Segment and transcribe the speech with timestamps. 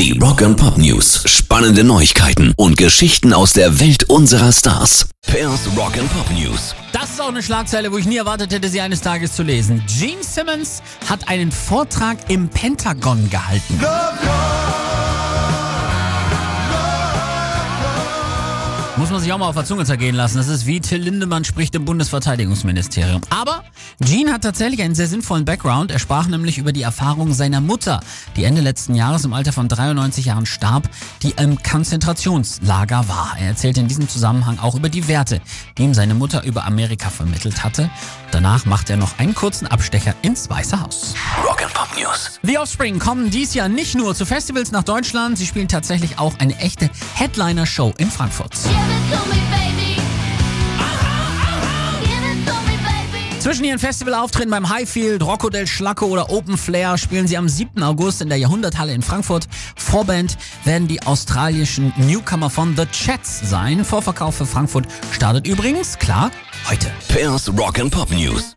[0.00, 1.24] Die Rock and Pop News.
[1.26, 5.10] Spannende Neuigkeiten und Geschichten aus der Welt unserer Stars.
[5.26, 6.74] Pairs Rock and Pop News.
[6.90, 9.84] Das ist auch eine Schlagzeile, wo ich nie erwartet hätte, sie eines Tages zu lesen.
[9.86, 13.78] Gene Simmons hat einen Vortrag im Pentagon gehalten.
[19.00, 20.36] Muss man sich auch mal auf der Zunge zergehen lassen.
[20.36, 23.22] Das ist wie Till Lindemann spricht im Bundesverteidigungsministerium.
[23.30, 23.64] Aber
[23.98, 25.90] Gene hat tatsächlich einen sehr sinnvollen Background.
[25.90, 28.00] Er sprach nämlich über die Erfahrung seiner Mutter,
[28.36, 30.86] die Ende letzten Jahres im Alter von 93 Jahren starb,
[31.22, 33.36] die im Konzentrationslager war.
[33.40, 35.40] Er erzählte in diesem Zusammenhang auch über die Werte,
[35.78, 37.88] die ihm seine Mutter über Amerika vermittelt hatte.
[38.32, 41.14] Danach macht er noch einen kurzen Abstecher ins Weiße Haus.
[41.42, 42.38] Rock and Pop News.
[42.42, 46.34] The Offspring kommen dies Jahr nicht nur zu Festivals nach Deutschland, sie spielen tatsächlich auch
[46.38, 48.58] eine echte Headliner-Show in Frankfurt.
[53.40, 57.82] Zwischen ihren Festivalauftritten beim Highfield, Rocco del Schlacco oder Open Flair spielen sie am 7.
[57.82, 59.48] August in der Jahrhunderthalle in Frankfurt.
[59.76, 63.84] Vorband werden die australischen Newcomer von The Chats sein.
[63.84, 66.30] Vorverkauf für Frankfurt startet übrigens, klar,
[66.70, 66.92] heute.
[67.08, 68.56] Pairs Rock and Pop News.